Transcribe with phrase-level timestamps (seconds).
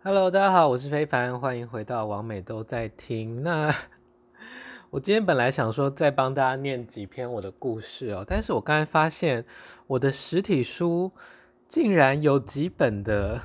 [0.00, 3.42] Hello，大家好，我是非凡，欢迎回到王美都在听。
[3.42, 3.74] 那
[4.90, 9.44] 我今天本来想说再帮大家念几篇我的故事哦，但是我刚才发现
[9.88, 11.10] 我的实体书
[11.66, 13.40] 竟然有几本的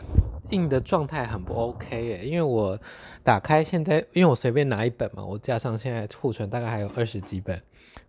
[0.52, 2.80] 印的状态很不 OK 耶，因为我
[3.24, 7.60] 打开现在，因为我随便拿一本嘛，我加上现在库存大概还有二十几本，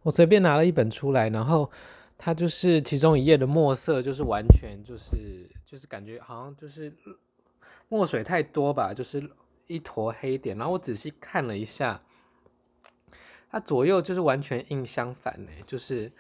[0.03, 1.71] 我随便拿了一本出来，然后
[2.19, 6.93] 它就是其中一页的墨色就是完全就是就是感觉好像就是。
[7.89, 9.31] 墨水太多吧，就是
[9.67, 10.57] 一坨黑点。
[10.57, 12.03] 然后我仔细看了一下，
[13.51, 15.51] 它左右就是完全印相反呢。
[15.67, 16.11] 就是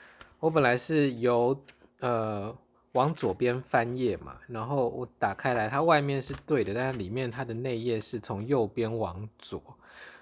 [0.41, 1.64] 我本来是由
[2.00, 2.56] 呃
[2.92, 9.60] 往左边翻页嘛，然后我打开来，它外面是对的，但是里面它的内页是从右边往左，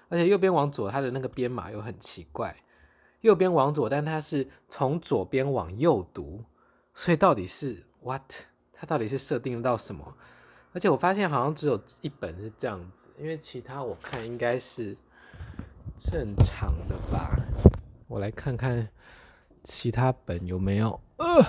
[0.09, 2.55] 而且右边往左它的那个编码又很奇怪，
[3.21, 6.43] 右边往左，但它是从左边往右读，
[6.95, 8.33] 所以到底是 what？
[8.73, 10.17] 它到底是设定到什么？
[10.73, 14.97] 而且我发现好像只有一本是这样子，因为其他我看应该是
[15.99, 17.39] 正常的吧。
[18.07, 18.89] 我来看看
[19.63, 21.45] 其他本有没有，呃，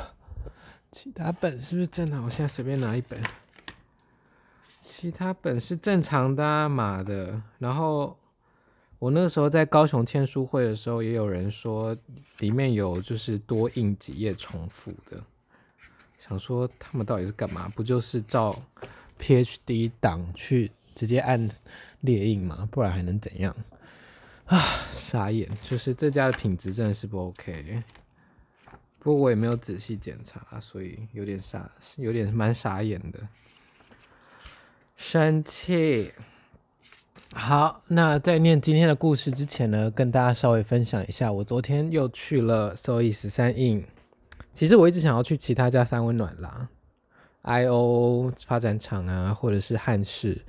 [0.93, 2.23] 其他本是不是正常？
[2.25, 3.19] 我现在随便拿一本，
[4.79, 7.43] 其他本是正常的啊，妈的。
[7.59, 8.17] 然后
[8.99, 11.97] 我那个时候在高雄签书会的时候，也有人说
[12.41, 15.23] 里面有就是多印几页重复的，
[16.19, 17.73] 想说他们到底是干嘛？
[17.75, 18.55] 不就是照。
[19.21, 21.49] PhD 档去直接按
[22.01, 23.55] 列印嘛，不然还能怎样
[24.47, 24.61] 啊？
[24.97, 27.83] 傻眼，就是这家的品质真的是不 OK。
[28.99, 33.29] 不过我也没有仔细检查，所以有点傻，有点蛮傻眼的。
[34.97, 36.13] 生气。
[37.35, 43.85] 好，那在念今天的故事之前呢，跟大家稍微分享一下，我昨天又去了 SOY 十三印。
[44.53, 46.69] 其实我一直想要去其他家三温暖啦。
[47.45, 50.41] I/O 发展厂啊，或者是汉室，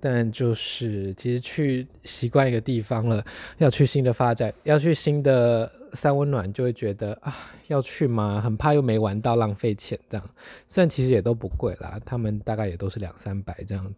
[0.00, 3.24] 但就是其实去习惯一个地方了，
[3.58, 8.40] 要去新的发展，要去新的三温暖，就会觉得啊，要去吗？
[8.40, 10.30] 很怕又没玩到，浪费钱这样。
[10.68, 13.94] 虽然其实也都不贵啦，他们大概也都是两三百这样。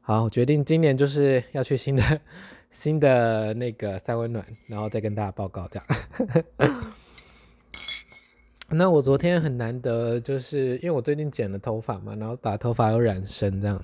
[0.00, 2.20] 好，我决定今年就是要去新的
[2.70, 5.86] 新的那个三温暖，然后再跟大家报告这样。
[8.68, 13.80] 那我昨天很难得，就是因为我最近剪了头发嘛，然后把头发又染深，这样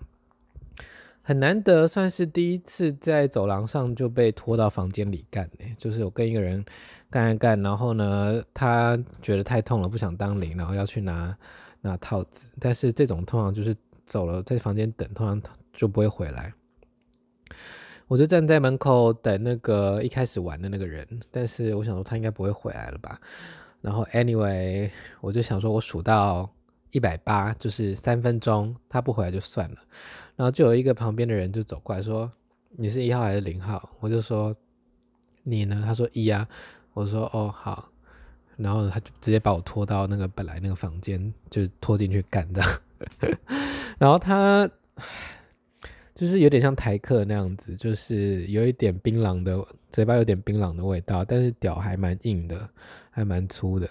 [1.22, 5.48] 很难得，算是第一次在走廊上就被拖到房间里干。
[5.78, 6.64] 就是我跟一个人
[7.08, 11.36] 干干干，然后呢，他觉得太痛了，不想当零，然后要去拿
[11.80, 12.46] 拿套子。
[12.58, 13.72] 但是这种通常就是
[14.04, 15.40] 走了在房间等，通常
[15.72, 16.52] 就不会回来。
[18.08, 23.20] 我就站在门口等那个一开始玩的那个人，但是我想说他应该不会回来了吧。
[23.82, 26.48] 然后，anyway，我就想说，我数到
[26.92, 29.76] 一百八，就是三分钟，他不回来就算了。
[30.36, 32.30] 然后就有一个旁边的人就走过来说
[32.78, 34.56] ：“你是一号还是零号？”我就说
[35.42, 36.48] ：“你呢？”他说：“一啊。”
[36.94, 37.90] 我说：“哦，好。”
[38.56, 42.62] 然后他就直接把我拖到那个本来那个房间，就拖进去干的。
[43.98, 44.70] 然后他
[46.14, 52.68] 就是有点像台客那样子，就是有一点槟榔的嘴巴，有点槟榔的味道，但是屌还蛮硬的。
[53.14, 53.86] 还蛮粗的，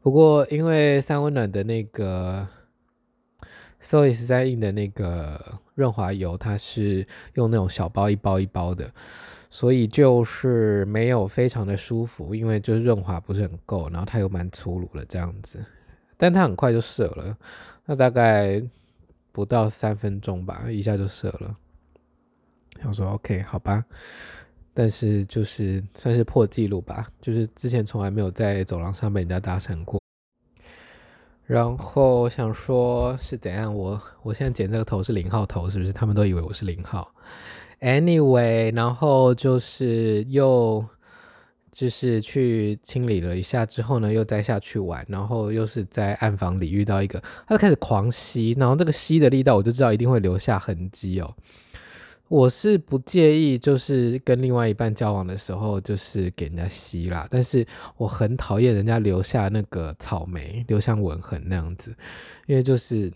[0.00, 2.46] 不过因为三温暖的那个
[3.82, 7.04] SOY 十三印的那个润滑油，它是
[7.34, 8.88] 用那种小包一包一包的，
[9.50, 15.58] 所以就是没有非常的舒服，因为就是润滑不是很够，然后它又蛮粗鲁的这样子，
[16.16, 17.36] 但它很快就射了，
[17.86, 18.62] 那大概
[19.32, 21.56] 不到三分钟吧，一下就射了。
[22.84, 23.84] 我说 OK，好吧。
[24.74, 30.00] 但是就是算是破纪录吧，就是之前从来没有在走廊上被人家搭讪过。
[31.44, 35.92] 然后想说是怎样，我我现在剪这个头是零号头，是不是？
[35.92, 37.12] 他们都以为我是零号。
[37.80, 40.84] Anyway，然后就是又
[41.72, 51.34] 就是去清理了一下之后呢，又再下去玩，然后又是在暗房里遇到一个，他就开始狂吸，然后这个吸的力道我就知道一定会留下痕迹哦。
[52.28, 57.26] 我是不介意，就是跟另外一半交往的时候，就是给人家吸啦。
[57.30, 57.66] 但是
[57.96, 61.96] 我很讨厌人家留下那个草莓，留下吻痕那样子，
[62.46, 63.10] 因为就是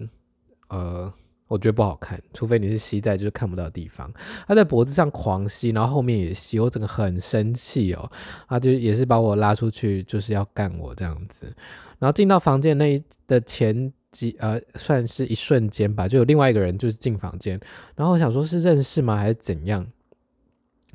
[0.70, 1.12] 呃，
[1.46, 2.18] 我觉得不好看。
[2.32, 4.10] 除非你是吸在就是看不到地方。
[4.48, 8.10] 他在脖子上狂吸，然后后面也吸，我整个很生气哦。
[8.48, 11.54] 他就也是把我拉出去，就是要干我这样子。
[11.98, 13.92] 然后进到房间那的前。
[14.12, 17.58] 几呃，算是一瞬间吧，就有另外一个人就是进房间，
[17.96, 19.84] 然后我想说是认识吗，还是怎样？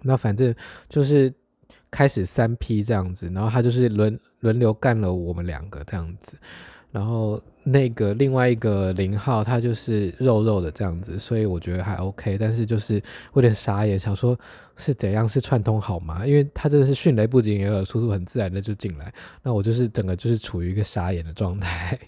[0.03, 0.53] 那反正
[0.87, 1.33] 就是
[1.89, 6.37] 开始三 P 这样子，然后他就是轮轮流干了我们两个这样子，
[6.91, 13.01] 然后那个另外一个零号他就是肉肉的这样子，所以我觉得还 OK，但是就是
[13.33, 14.39] 有点傻眼，想说
[14.75, 16.23] 是怎样是串通好吗？
[16.25, 19.11] 因为他真的是迅雷不及掩耳，速度很自然的就进来，
[19.41, 21.99] 那我就是整个就是处于一个傻眼的状态。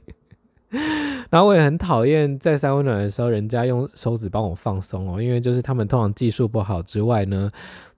[1.29, 7.49] 然后我也很讨厌在三温暖的时候，人家用手指帮我放松哦，因为就是他们通常技术不好之外呢，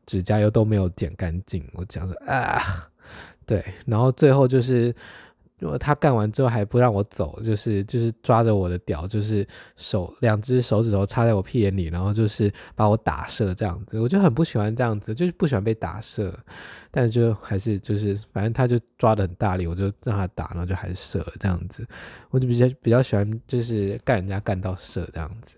[0.06, 1.64] 指甲油都没有剪干净。
[1.74, 2.62] 我讲说啊，
[3.46, 4.94] 对，然后最后就是。
[5.62, 9.48] 如果他干完之后还不让我走，就是就是抓着我的屌，就是
[9.78, 16.36] 手两只手指头插在我屁眼里，然后就是把我打射这样子，我就很不喜欢这样子，就是不喜欢被打射，
[16.90, 21.88] 但是就还是就是反正他就抓得很大力，我就让他打，然后就还是射了这样子，
[22.32, 25.58] 我就比较比较喜欢就是干人家干到射这样子，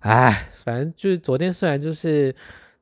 [0.00, 2.34] 哎，反正就是昨天虽然就是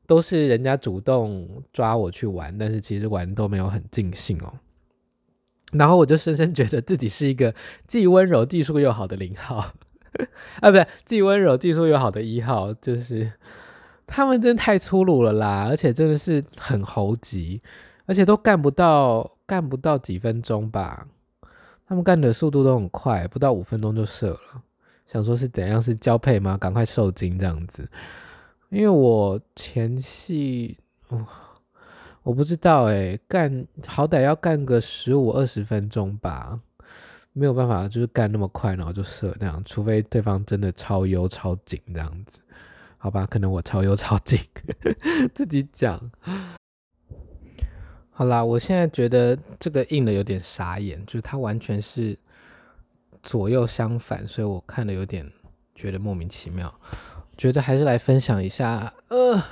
[0.07, 4.55] 都是人家主动抓我去玩，但是其实玩都没有很尽兴哦。
[5.73, 7.55] 然后我就深深觉得自己是一个
[7.87, 9.57] 既温柔、技术又好的零号，
[10.61, 13.33] 啊，不对，既温柔、技术又好的一号，就是
[14.07, 17.63] 他们真的太粗鲁了啦，而且真的是很猴急，
[18.07, 21.07] 而且都干不到，干不到几分钟吧，
[21.87, 24.63] 他们干的速度都很快，不到五分钟就射了，
[25.07, 26.59] 想说是怎样，是交配吗？
[26.59, 27.89] 赶快受精这样子，
[28.69, 30.77] 因为我前戏，
[31.09, 31.27] 哦
[32.25, 36.61] 我不知道诶，干好歹要干个十五二十分钟吧，
[37.33, 42.41] 没有办法，就是干那么快，然后就射那样，除非对方真的超优超紧这样子，
[42.97, 43.27] 好吧？
[43.27, 44.39] 可能我超优超紧，
[45.35, 46.11] 自己讲。
[48.13, 52.17] 好啦，我现在觉得这个硬的有点傻眼，就是它完全是
[53.21, 55.29] 左右相反，所以我看了有点
[55.75, 56.73] 觉得莫名其妙，
[57.37, 59.43] 觉得还是来分享一下，呃。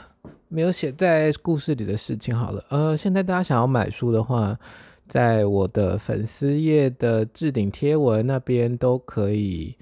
[0.52, 4.58] 没有写在故事里的事情好了，呃，现在大家想要买书的话，
[5.06, 9.72] 在我的粉丝页的置顶贴文那边都可以，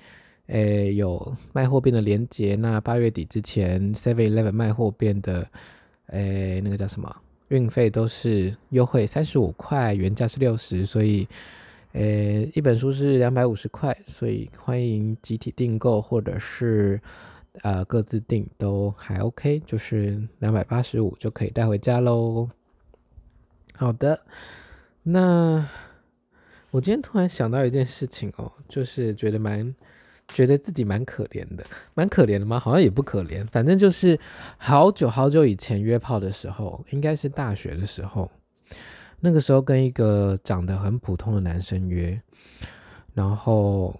[0.49, 2.55] 诶，有卖货变的连接。
[2.55, 5.49] 那八月底之前，Seven Eleven 卖货变的，
[6.09, 7.17] 诶，那个叫什么？
[7.49, 11.26] 运费都是优惠三十五块，原价是六十，所以，
[11.93, 17.00] 诶，一本书是两百五十块，所以欢迎集体订购或者是。
[17.62, 22.49] 呃，各自订都还 OK，就是两百八十五就可以带回家喽。
[23.75, 24.21] 好的，
[25.03, 25.69] 那
[26.71, 29.75] 我今天突然想到一件事情哦，就是觉得蛮
[30.29, 31.65] 觉得自己蛮可怜的，
[31.95, 32.61] 蛮可怜的吗？
[32.61, 34.19] 好像也不可怜，反正就是
[34.56, 38.31] 好久好久以前约炮的时候，应该是大学的时候，
[39.21, 42.21] 那个时候跟一个长得很普通的男生约，
[43.15, 43.99] 然后。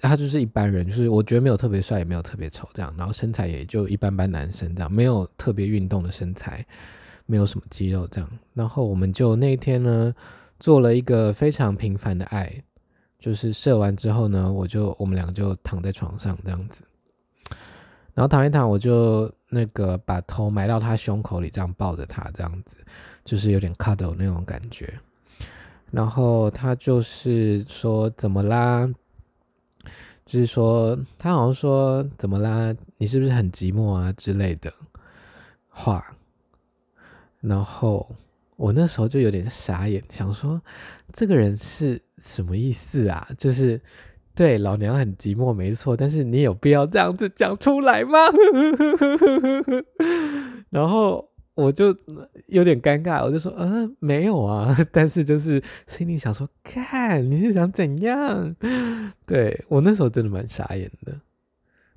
[0.00, 6.64] 他就是一般人，就是我觉得没有特别帅，也没有特别丑这样，然后身材也就一般般，男生这样，没有特别运动的身材，
[7.26, 8.30] 没有什么肌肉这样。
[8.52, 10.14] 然后我们就那一天呢，
[10.58, 12.52] 做了一个非常平凡的爱，
[13.18, 16.82] 就是射完之后呢，我就我们两个就躺在床上这样子，
[18.14, 22.76] 然后躺一躺，我就那个把头埋到他胸口里，这样抱着他这样子，
[23.24, 24.92] 就是有点 cuddle 那种感觉。
[25.90, 28.90] 然后他就是说怎么啦？
[30.26, 32.74] 就是说，他好像说怎么啦？
[32.98, 34.72] 你是不是很寂寞啊之类的
[35.68, 36.04] 话？
[37.40, 38.10] 然后
[38.56, 40.60] 我那时候就有点傻眼，想说
[41.12, 43.28] 这个人是什么意思啊？
[43.36, 43.80] 就是
[44.34, 48.18] 对老娘很寂寞，没错，但是你有必要这样子讲出来吗？
[50.70, 51.28] 然后。
[51.54, 51.96] 我就
[52.46, 58.54] 有点尴尬，我就说，嗯、呃，没有啊， 但是就是心里想说，看你是想怎样？
[59.26, 61.20] 对，我那时候真的蛮傻眼的，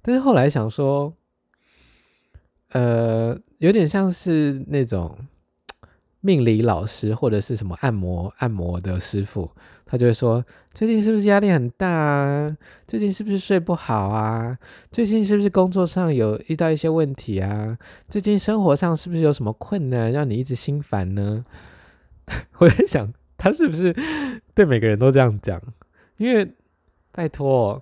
[0.01, 1.13] 但是后来想说，
[2.69, 5.17] 呃，有点像是那种。
[6.19, 9.49] 命理老师或者是什么按摩按摩的师傅，
[9.87, 12.57] 他就会说：最近是不是压力很大啊？
[12.85, 14.57] 最近是不是睡不好啊？
[14.91, 17.77] 最近是不是工作上有遇到一些问题啊？
[18.09, 21.45] 最近生活上是不是有什么困难让你一直心烦呢？
[22.59, 23.95] 我在想，他是不是
[24.53, 25.61] 对每个人都这样讲？
[26.17, 26.51] 因为
[27.11, 27.81] 拜托，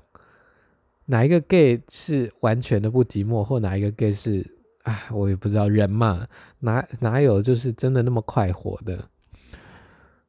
[1.07, 4.53] 哪一个 gay 是完全的不寂寞，或哪一个 gay 是？
[4.83, 6.27] 啊，我也不知道人嘛，
[6.59, 9.03] 哪哪有就是真的那么快活的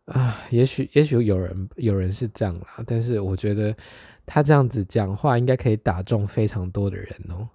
[0.07, 0.37] 啊？
[0.51, 3.75] 也许也许有人有人是这样啦，但是我觉得
[4.25, 7.49] 他这样子讲话应该可以打中非常多的人哦。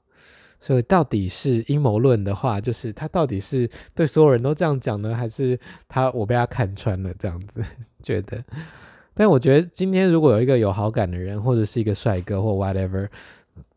[0.59, 7.63] 所以到底是阴谋论的话，就是他到底是对所有人都这样讲呢，还是他我被他看穿了这样子
[8.03, 8.43] 觉得？
[9.13, 13.07] 但我觉得今天如果有一个有好感的人，或者是一个帅哥或 whatever。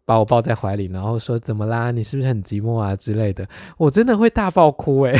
[0.07, 1.90] 把我抱在怀里，然后说怎么啦？
[1.90, 3.49] 你是不是很寂寞啊之类的？
[3.78, 5.19] 我真的会大爆哭诶、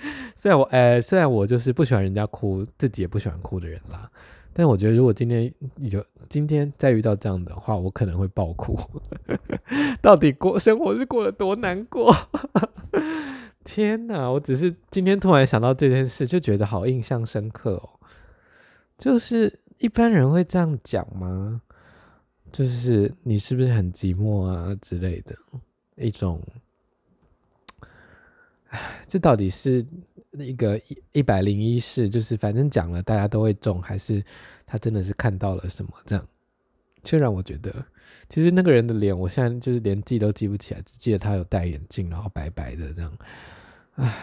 [0.36, 4.10] 虽然我诶、虽然我就是不喜欢人家哭，自己也不喜欢哭的人啦，
[4.52, 8.78] 但我觉得如果今天有今天再遇到这样的话，我可能会爆哭。
[10.02, 12.14] 到底过生活是过得多难过？
[13.64, 14.30] 天哪！
[14.30, 17.88] 我只是今天突然想到这件事，就觉得好印象深刻哦。
[18.96, 21.60] 就是一般人会这样讲吗？
[22.50, 25.36] 就是你是不是很寂寞啊之类的
[25.96, 26.40] 一种？
[29.06, 29.84] 这到底是
[30.32, 34.22] 一个一一百零一式，就是反正讲了大家都会中，还是
[34.66, 35.90] 他真的是看到了什么？
[36.04, 36.26] 这样，
[37.02, 37.74] 却让我觉得，
[38.28, 43.18] 其实那个人的脸，我现在就是连记都记不起来，只记得他有戴眼镜，然后白白的这样。
[43.94, 44.14] 唉，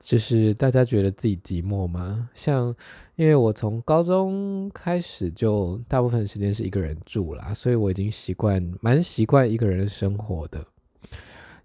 [0.00, 2.28] 就是大家觉得自己寂寞吗？
[2.34, 2.74] 像，
[3.14, 10.66] 因为我从高中开始就大部分时间是一个人住啦，所以我已经习惯，蛮习惯一个人生活的。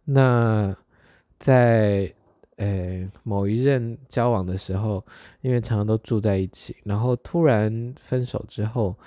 [0.09, 0.73] 那
[1.37, 2.13] 在
[2.55, 5.05] 呃某一任交往的时候，
[5.41, 8.97] 因为常常都住在一起，然后突然分手之后，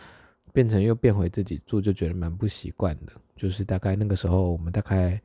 [0.52, 3.12] 变成又变回自己住，就觉得蛮不习惯的。
[3.34, 5.18] 就是大概那个时候，我们大概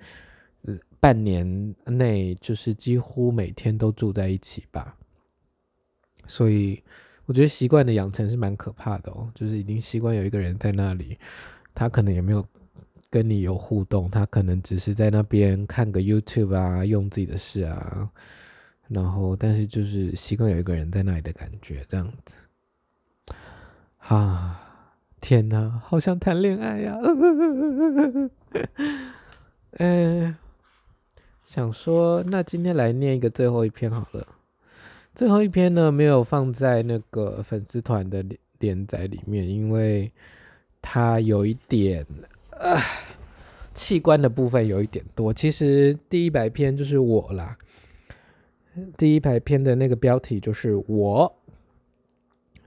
[1.02, 4.96] 半年内，就是几乎每天都住在一起吧。
[6.26, 6.82] 所以
[7.26, 11.20] 我觉得习惯的养成是蛮可怕的哦，就是已经习惯有一个人在那里，
[11.74, 12.48] 他可能也没有。
[13.16, 18.10] 跟你有互动，他可能只是在那边看个 YouTube 啊，用自己的事啊，
[18.90, 22.36] 然后但是就是习惯有一个人在那里的感觉，这样子。
[24.00, 24.60] 啊，
[25.22, 27.00] 天哪，好想谈恋爱呀！
[29.78, 30.36] 嗯，
[31.48, 34.28] 想说，那今天来念一个最后一篇好了。
[35.14, 38.26] 最后一篇呢，没有放在那个粉丝团的
[38.60, 40.12] 连载里面，因为
[40.82, 42.06] 它有一点。
[42.60, 42.82] 啊，
[43.74, 45.34] 器官的部分有一点多。
[45.34, 47.58] 其实第一百篇就是我啦，
[48.98, 51.36] 第一百篇的那个标题就是我，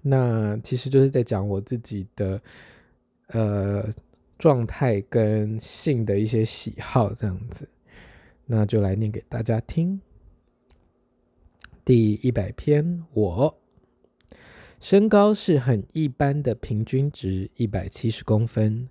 [0.02, 2.40] 那其实就是在讲我自己的
[3.28, 3.88] 呃
[4.38, 7.66] 状态跟性的一些喜好这样子，
[8.45, 9.99] 那就来念给大家听。
[11.83, 13.59] 第一百篇，我
[14.78, 18.90] 身高是很一般的平均值，一百七十公分。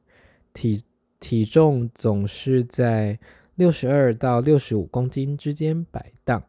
[0.53, 0.83] 体
[1.19, 3.19] 体重总是在
[3.55, 6.43] 六十二到六十五公斤之间摆荡，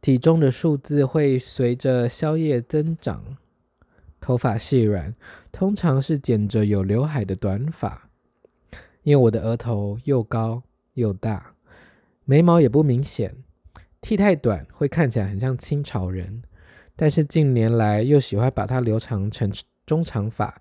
[0.00, 3.36] 体重的数字会随着宵夜增长。
[4.20, 5.14] 头发细软，
[5.50, 8.08] 通常是剪着有刘海的短发。
[9.02, 10.62] 因为我的额头又高
[10.94, 11.54] 又大，
[12.24, 13.34] 眉毛也不明显，
[14.00, 16.42] 剃太短会看起来很像清朝人。
[16.94, 19.50] 但是近年来又喜欢把它留长成
[19.86, 20.60] 中长发。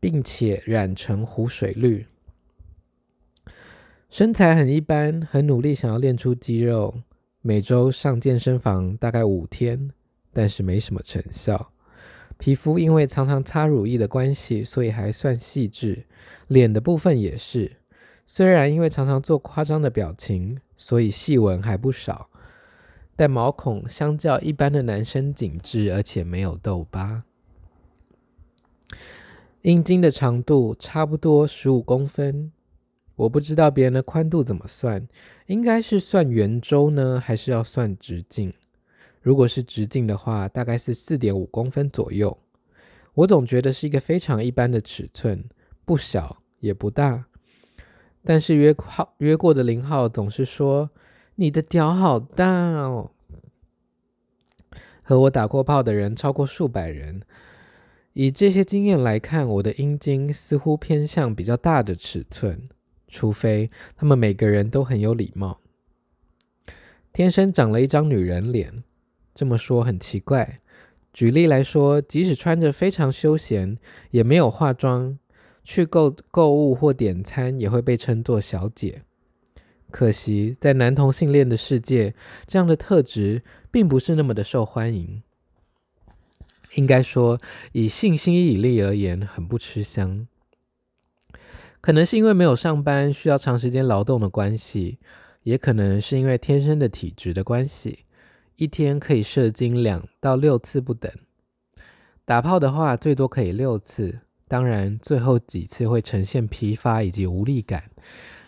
[0.00, 2.06] 并且染成湖水绿，
[4.08, 7.02] 身材很一般，很努力想要练出肌肉，
[7.42, 9.90] 每周上健身房大概五天，
[10.32, 11.72] 但是没什么成效。
[12.38, 16.06] 皮肤因为常常擦乳液的关系，所以还算细致，
[16.46, 17.76] 脸的部分也是，
[18.26, 22.30] 虽然因为常常做夸张的表情，所以细纹还不少，
[23.14, 27.24] 但毛孔相较一般的男生紧致，而且没有痘疤。
[29.60, 32.52] 阴茎的长度差不多十五公分，
[33.18, 35.08] 我不知道别人的宽度怎么算，
[35.46, 38.52] 应该是算圆周呢，还是要算直径？
[39.20, 42.38] 如果是直径的话，大概是四点五公分左右。
[43.14, 45.44] 我总觉得是一个非常一般的尺寸，
[45.84, 47.24] 不小也不大。
[48.22, 50.88] 但是约号约过的零号总是说
[51.34, 53.10] ：“你的屌好大哦。”
[55.02, 57.22] 和我打过炮的人超过数百人。
[58.12, 62.68] 以这些经验来看，我的阴茎似乎偏向比较大的尺寸，
[63.08, 65.60] 除非他们每个人都很有礼貌，
[67.12, 68.84] 天生长了一张女人脸。
[69.34, 70.60] 这么说很奇怪。
[71.12, 73.78] 举例来说，即使穿着非常休闲，
[74.10, 75.18] 也没有化妆，
[75.64, 79.02] 去购购物或点餐，也会被称作小姐。
[79.90, 82.14] 可惜，在男同性恋的世界，
[82.46, 85.22] 这样的特质并不是那么的受欢迎。
[86.74, 87.40] 应该说，
[87.72, 90.28] 以性吸引力而言，很不吃香。
[91.88, 94.98] 可能是因为没有上班，需要长时间劳动的关系，
[95.44, 98.00] 也可能是因为天生的体质的关系，
[98.56, 101.10] 一天可以射精两到六次不等。
[102.26, 107.84] 打炮的话，最多可以六次，当然最后几次会呈现疲乏以及无力感，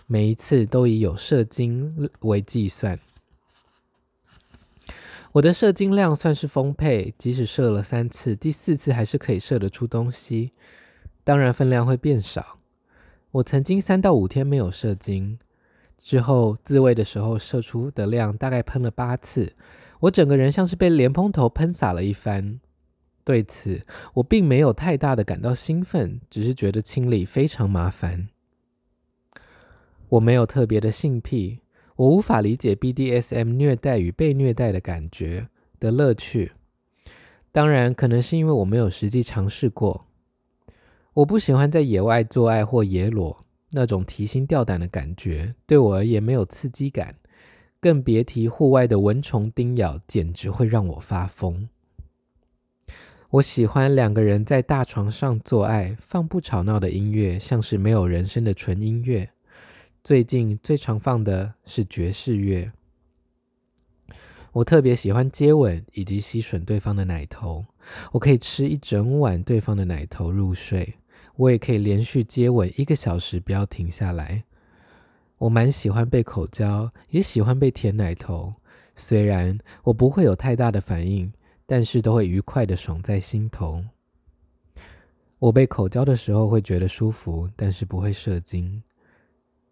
[0.07, 2.99] 每一次都以有射精为计算。
[5.33, 10.53] 我的射精量算是丰沛，即使射了三次，第四次还是可以射得出东西。
[11.25, 12.60] 当然分量会变少。
[13.33, 15.39] 我曾经三到五天没有射精，
[15.97, 19.55] 之后自慰的时候射出的量大概喷了八次，
[20.01, 22.59] 我整个人像是被莲蓬头喷洒了一番。
[23.23, 28.29] 对此，我并没有太大的感到兴奋，只是觉得清理非常麻烦。
[30.09, 31.61] 我没有特别的性癖，
[31.95, 35.47] 我无法理解 BDSM 虐待与被虐待的感觉
[35.79, 36.51] 的乐趣。
[37.53, 40.07] 当然，可能是因为我没有实际尝试过。
[41.15, 47.17] 我不喜欢在野外做爱或野裸，那种提心吊胆的感觉对我而言没有刺激感，
[47.81, 51.69] 更别提户外的蚊虫叮咬，简直会让我发疯。
[53.31, 59.31] 我喜欢两个人在大床上做爱，放不吵闹的音乐，像是没有人声的纯音乐。
[60.03, 62.71] 最近最常放的是爵士乐。
[64.53, 67.67] 我特别喜欢接吻以及吸吮对方的奶头，
[68.13, 70.95] 我可以吃一整碗对方的奶头入睡。
[71.41, 74.45] 我也可以连续接吻一个小时，不要停下来。
[75.39, 78.53] 我蛮喜欢被口交，也喜欢被舔奶头。
[78.95, 81.33] 虽然我不会有太大的反应，
[81.65, 83.83] 但是都会愉快的爽在心头。
[85.39, 88.83] 我被口交的时候会觉得舒服，但是不会射精。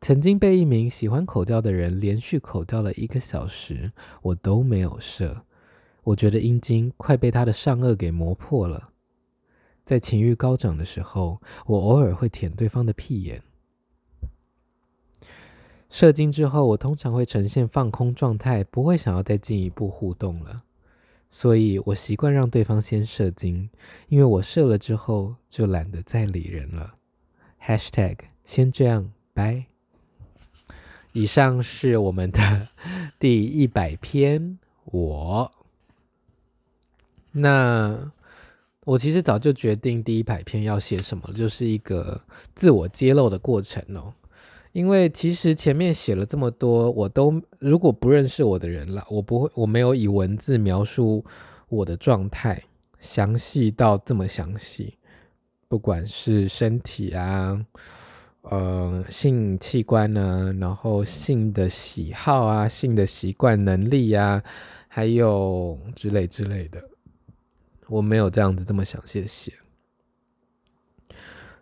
[0.01, 5.43] 曾经被一名喜欢口交的人连续口交了一个小时，我都没有射。
[6.03, 8.89] 我觉得阴茎快被他的上颚给磨破了。
[9.89, 13.43] 在情欲高涨的时候，我偶尔会舔对方的屁眼。
[15.89, 20.63] 射精之后，我通常会呈现放空状态，不会想要再进一步互动了。
[21.31, 23.71] 所以我习惯让对方先射精，
[24.11, 26.97] 因为我射了之后就懒得再理人了。
[27.59, 29.65] Hashtag 先这样，拜。
[31.13, 32.69] 以上是我们的
[33.19, 34.59] 第一百篇。
[34.85, 35.51] 我，
[37.33, 38.13] 那
[38.89, 42.19] 我其实早就决定第一百篇要写什么，就是一个
[42.55, 44.15] 自我揭露的过程哦。
[44.73, 51.23] 因为其实前面写了这么多，我都如果不认识我的人了，我不会，我没有以文字描述
[51.69, 52.63] 我的状态，
[52.99, 54.95] 详细到这么详细，
[55.69, 57.63] 不管是身体啊。
[58.41, 64.43] 呃，性器官呢，然后性的喜好啊，性的习惯能力呀，
[64.87, 66.83] 还有之类之类的，
[67.89, 69.53] 我没有这样子这么详细的写。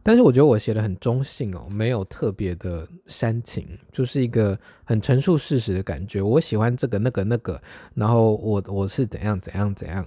[0.03, 6.23] 但是我觉得我写的很中性哦，没有特别的煽情，就是一个很陈述事实的感觉。
[6.23, 7.61] 我喜欢这个那个那个，
[7.95, 10.07] 然后我我是怎样怎样怎样。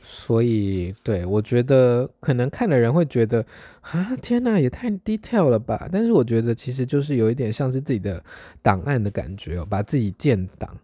[0.00, 3.44] 所以，对，我觉得可能看的人会觉得
[3.80, 5.88] 啊，天哪，也太 detail 了吧。
[5.92, 8.22] 但是我觉得其实就是有一点像是自己的
[8.62, 10.78] 档案的感觉哦，把自己建档。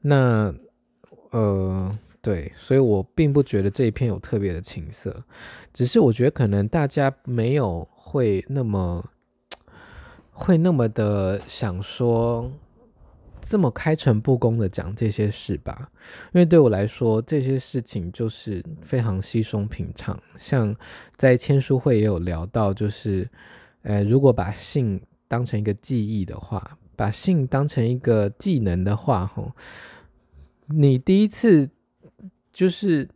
[0.00, 0.52] 那，
[1.30, 5.22] 呃，对，所以我并不觉得这一篇有特别的情色，
[5.72, 9.04] 只是我觉得可能大家没有会那么
[10.32, 12.50] 会那么的想说。
[13.46, 15.90] 这么开诚布公的讲这些事吧，
[16.32, 20.18] 因为对我来说，这些事情就是非常稀松平常。
[20.38, 20.74] 像
[21.14, 23.28] 在签书会也有聊到，就是，
[23.82, 29.52] 呃，如果把性当成一个记忆的话，把性当成一个技能的话，吼，
[30.68, 31.68] 你第一次
[32.54, 33.06] 就是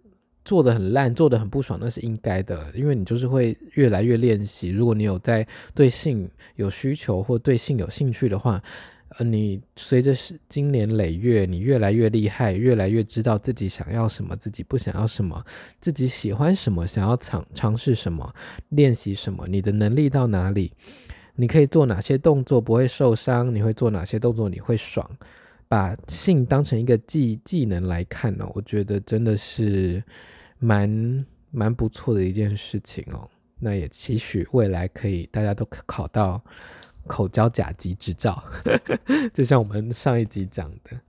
[0.45, 4.69] 做得很烂，做得很不爽，那是应该的，因为你就是会越来越练习。
[4.69, 8.63] 如果你有在对性有需求或对性有兴趣的话。
[9.17, 15.43] 呃，你随着是经年累月，你越来越厉害，越来越知道自己想要什么，自己不想要什么，
[15.81, 18.35] 自己喜欢什么，想要尝尝试什么，
[18.69, 20.75] 练习什么，你的能力到哪里，
[21.37, 25.11] 你可以做哪些动作不会受伤，你会做哪些动作你会爽，
[25.69, 30.03] 把性当成一个技技能来看呢，我觉得真的是
[30.59, 33.29] 蛮蛮不错的一件事情哦。
[33.61, 36.43] 那也期许未来可以大家都考到。
[37.07, 38.45] 口交甲级执照，
[39.33, 41.01] 就像我们上一集讲的。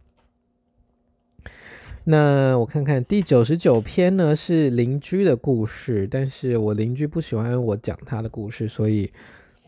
[2.06, 9.12] 那我看看第九十九篇呢，是邻居的故事，但是我邻居不喜欢我讲他的故事，所以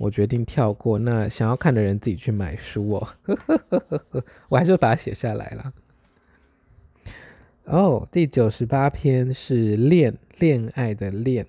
[0.01, 0.97] 我决定跳过。
[0.97, 3.07] 那想要看的人自己去买书哦。
[4.49, 5.73] 我还是把它写下来了。
[7.65, 11.45] 哦，第九十八篇是恋恋爱的恋。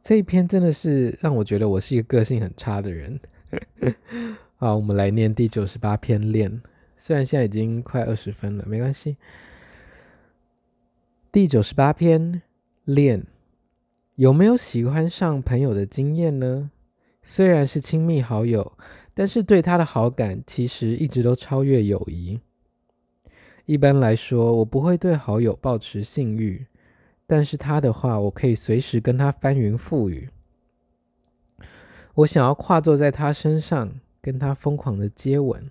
[0.00, 3.20] 这一篇真的是让我觉得我是一个个性很差的人。
[4.56, 6.62] 好，我们来念第九十八篇恋，
[6.96, 9.16] 虽然现在已经快二十分了，没关系。
[11.32, 12.42] 第九十八篇
[12.84, 13.26] 恋，
[14.20, 16.70] 有没有喜欢上朋友的经验呢？
[17.22, 18.76] 虽然是亲密好友，
[19.14, 22.38] 但是对他的好感其实一直都超越友谊。
[23.64, 26.66] 一般来说，我不会对好友抱持性欲。
[27.26, 30.28] 但是他的话，我可以随时跟他翻云覆雨。
[32.12, 35.70] 我想要跨坐在他身上，跟他疯狂的接吻。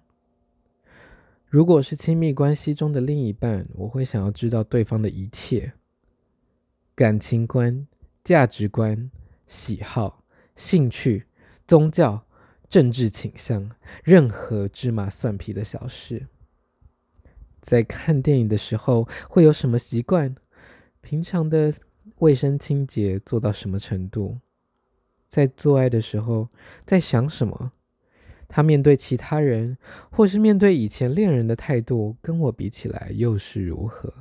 [1.46, 5.74] 如果是亲密关系中的另一半，我会想要知道对方的一切，
[6.96, 7.86] 感情观、
[8.24, 9.10] 价值观、
[9.48, 10.24] 喜好、
[10.56, 11.26] 兴趣、
[11.68, 12.26] 宗教、
[12.68, 13.72] 政治倾向，
[14.04, 16.28] 任何芝麻蒜皮的小事。
[17.62, 20.36] 在看电影的时候会有什么习惯？
[21.02, 21.74] 平常的
[22.20, 24.40] 卫生清洁做到什么程度？
[25.28, 26.50] 在做爱的时候
[26.86, 27.74] 在想什么？
[28.48, 29.78] 他面对其他人，
[30.12, 34.12] 或是面对以前恋人的态度，跟我比起来又是如何？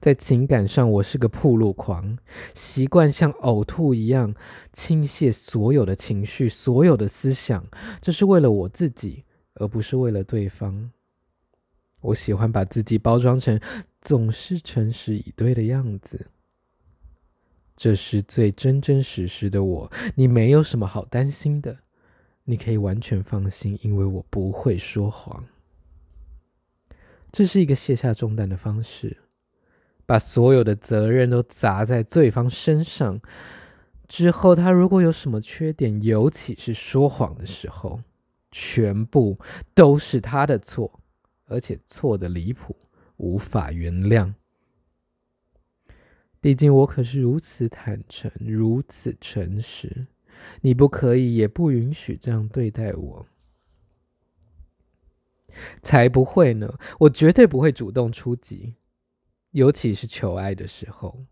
[0.00, 2.18] 在情感上，我是个暴露狂，
[2.54, 4.34] 习惯像呕吐一样
[4.72, 7.66] 倾泻所有的情绪、所有的思想，
[8.00, 9.24] 这是为了我自己，
[9.54, 10.90] 而不是为了对方。
[12.00, 13.58] 我喜欢把自己包装成
[14.02, 16.26] 总是诚实以对的样子，
[17.76, 21.78] 这是最真真实实的我，你没有什么好担心的。
[22.46, 25.46] 你可以完全放心，因为我不会说谎。
[27.32, 29.16] 这是一个卸下重担的方式，
[30.06, 33.20] 把所有的责任都砸在对方身上。
[34.06, 38.00] 之后，他如果有什么缺点，尤其是说谎的时候，
[38.50, 39.38] 全部
[39.74, 41.00] 都是他的错，
[41.46, 42.76] 而且错得离谱，
[43.16, 44.34] 无法原谅。
[46.40, 50.06] 毕竟我可是如此坦诚，如此诚实。
[50.60, 53.26] 你不可以，也不允许这样对待我，
[55.80, 56.78] 才不会呢！
[56.98, 58.74] 我绝对不会主动出击，
[59.54, 61.24] 尤其是求爱的时候，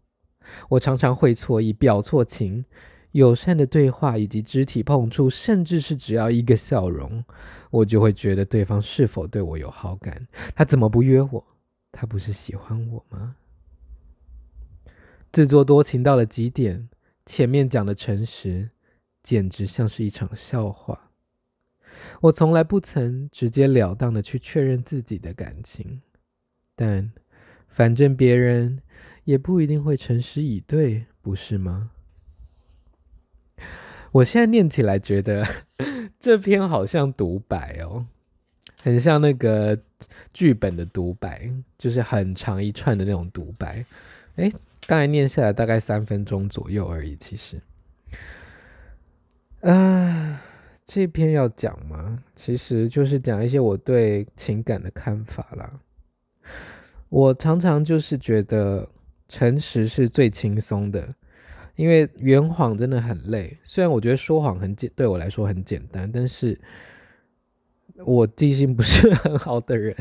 [0.70, 2.64] 我常常会错意、表错情，
[3.10, 7.24] 友善的对话以及肢体碰触，甚至是只要一个笑容，
[7.70, 10.26] 我就会觉得对方是否对我有好感。
[10.54, 11.46] 他怎么不约我？
[11.90, 13.36] 他不是喜欢我吗？
[15.32, 16.88] 自作多情到了极点，
[17.26, 18.70] 前面讲的诚实。
[19.22, 21.12] 简直像是一场笑话。
[22.22, 26.02] 我从来不曾直截了当的去确认自己的感情，
[26.74, 27.12] 但
[27.72, 28.80] 反正别人
[29.24, 31.90] 也不一定会诚实以对，不是吗？
[34.12, 35.46] 我现在念起来觉得
[36.20, 38.06] 这篇好像独白哦，
[38.82, 39.78] 很像那个
[40.34, 43.82] 剧本的独白，就是很长一串的那种独白。
[44.36, 44.52] 诶，
[44.86, 47.58] 刚才念下来大概三分钟左右而已，其实。
[49.62, 50.42] 啊，
[50.84, 52.22] 这篇要讲吗？
[52.36, 55.80] 其实就是讲一些我对情感的看法啦。
[57.12, 58.88] 我常常就是觉得
[59.28, 61.14] 诚实是最轻松的，
[61.76, 63.58] 因为圆谎真的很累。
[63.62, 66.58] 虽然我觉得说谎很简，对我来说很简单，但是
[68.06, 69.94] 我记性不是 很好的人，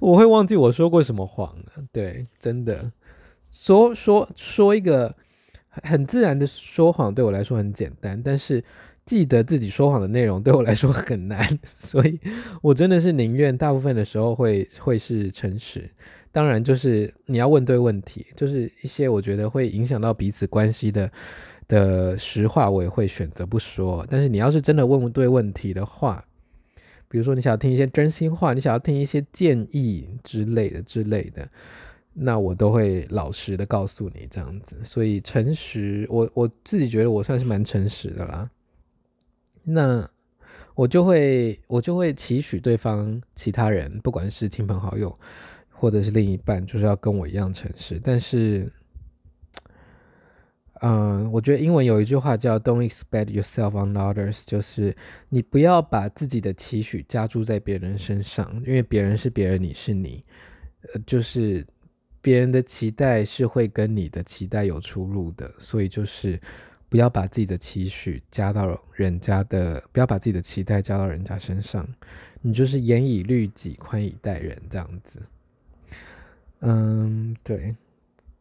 [0.00, 1.54] 我会忘记我说过什么谎。
[1.92, 2.90] 对，真的
[3.50, 5.14] 说说说一个。
[5.84, 8.62] 很自然的说谎对我来说很简单，但是
[9.06, 12.20] 记得自己说谎的内容对我来说很难， 所以
[12.60, 15.90] 我真的是宁愿大部分的时候会会是诚实。
[16.32, 21.10] 当然，就是你要问对问题，就是一些我觉得会影响到彼此关系的
[21.68, 24.06] 的实话，我也会选择不说。
[24.10, 26.24] 但是你要是真的问对问题的话，
[27.08, 31.46] 比如说你想要听一些真心话，你想要听一些建议之类的之类的。
[32.14, 38.50] 那我都会老实的告诉你这样子，所以诚实，我我自己觉得我算是蛮诚实的啦。
[39.64, 40.06] 那
[40.74, 45.18] 我就会我就会期许对方其他人，不管是亲朋好友
[45.82, 48.00] 或者是另一半，就是要跟我一样诚实。
[48.00, 48.70] 但是，
[50.80, 54.96] 嗯，我觉得英文有一句话叫 "Don't expect yourself on others"，就是
[55.28, 60.24] 你不要把自己的期许加注在别人身上，因为别人是别人，你是你，
[60.94, 61.66] 呃，就是。
[62.24, 66.40] 别人的期待是会跟你的期待有出入的，所以就是
[66.88, 71.84] 不要把自己的期许加到人家的，不要把自己的期待加到人家身上。
[72.40, 75.20] 你就是严以律己，宽以待人这样子。
[76.62, 77.76] 嗯，对。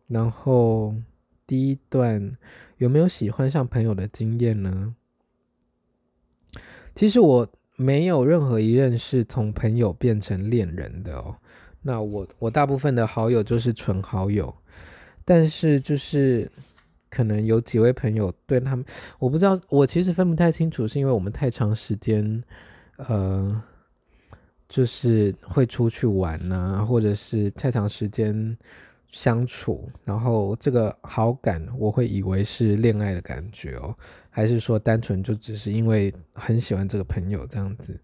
[0.07, 0.95] 然后
[1.45, 2.37] 第一段
[2.77, 4.95] 有没有喜欢上朋友的经验呢？
[6.93, 11.35] 其实我没有任何一任是从朋友变成恋人的哦。
[11.81, 14.53] 那我我大部分的好友就是纯好友，
[15.25, 16.51] 但是就是
[17.09, 18.85] 可能有几位朋友对他们，
[19.17, 22.43] 我不知道，我其实分不太清楚，是因为我们太长时间，
[22.97, 23.63] 呃，
[24.71, 28.57] 就是会出去玩啊，或者是太长时间
[29.11, 33.93] 相处，然后这个好感我会以为是恋爱的感觉哦，
[34.29, 37.99] 还是说单纯就只是因为很喜欢这个朋友这样子？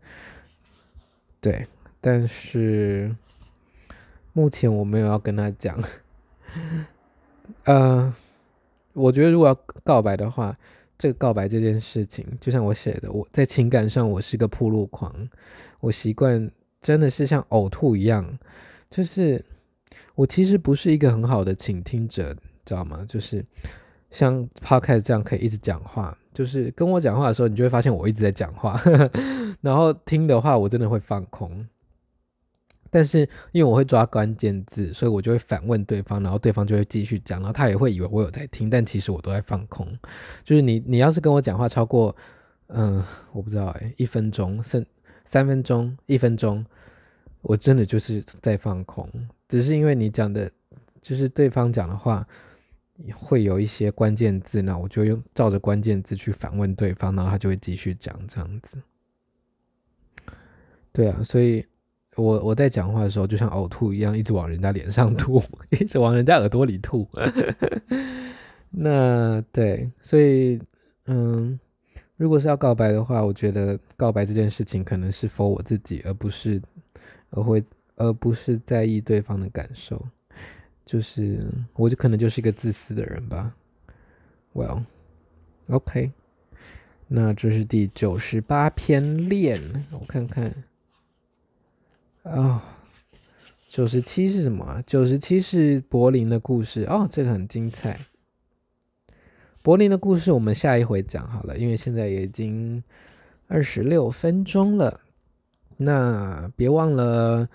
[1.39, 1.65] 对，
[2.01, 3.15] 但是。
[4.33, 5.81] 目前我没有要跟他讲，
[7.65, 8.13] 呃，
[8.93, 10.55] 我觉得如果要告白的话，
[10.97, 15.13] 这个告白这件事情，就像我写的，我在情感上我是个铺路狂，
[15.79, 16.49] 我习惯
[16.81, 18.37] 真的是像呕吐一样，
[18.89, 19.43] 就是
[20.15, 23.05] 我其实不是一个很好的倾听者，知道吗？
[23.07, 23.45] 就是
[24.09, 28.81] 像 Podcast 这样可以一直讲话，就是跟我讲话的时候，你就会发现我一直在讲话，
[29.61, 31.67] 然后听的话，我真的会放空。
[32.89, 33.19] 但是
[33.51, 39.87] 因为我会抓关键字，所以我就会反问对方，然后对方就会继续讲，然后他也会以为我有在听，但其实我都在放空。
[40.43, 42.15] 就是你，你要是跟我讲话超过，
[42.67, 44.85] 嗯、我不知道哎、一分钟、三
[45.25, 46.65] 三分钟、一分钟，
[47.41, 49.09] 我真的就是在放空。
[49.47, 50.51] 只是因为你讲的，
[51.01, 52.27] 就是对方讲的话
[53.15, 58.81] 会有一些关键字，那我就用照着关键字去反问对方，然后他就会继续讲这样子。
[60.91, 61.65] 对啊，所以。
[62.17, 67.07] 我我在讲话的时候，就像呕吐一样，一直往人家脸上吐，一直往人家耳朵里吐。
[68.71, 70.59] 那对，所以
[71.05, 71.59] 嗯，
[72.15, 76.61] 如果是要告白的话，我觉得告白这件事情可能是 for 我自己，而不是
[77.29, 77.63] 而会
[77.95, 80.03] 而不是在意对方的感受。
[80.85, 83.55] 就是我就可能就是一个自私的人吧。
[84.53, 86.11] Well，OK，
[87.07, 89.59] 那这是第九十八篇恋，
[89.91, 90.51] 我看看。
[92.35, 92.61] 哦，
[93.69, 94.83] 九十七是什么啊？
[94.85, 97.97] 九十七是柏林的故事哦，这个很精彩。
[99.61, 102.83] 柏林的故事我们下一回讲好了，因为现在也已经
[103.47, 104.99] 二十六分钟了。
[105.77, 107.47] 那别忘了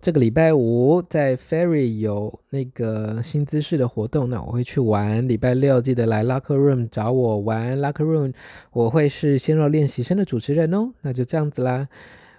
[0.00, 5.26] 这个礼拜五在 Ferry 有那个新姿势的活动，那我会去玩。
[5.26, 8.34] 礼拜六记得来 Locker Room 找我玩 Locker Room，
[8.72, 10.92] 我会是鲜肉练习生的主持人哦。
[11.00, 11.88] 那就这样子啦。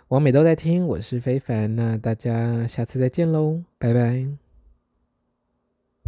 [0.09, 4.44] 王美都在听，我是非凡，那大家下次再见喽，拜拜。